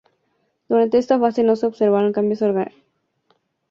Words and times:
Durante 0.67 0.97
esta 0.97 1.19
fase 1.19 1.43
no 1.43 1.55
se 1.55 1.67
observan 1.67 2.11
cambios 2.11 2.41
orgánicos 2.41 2.73
evidentes. 2.75 2.91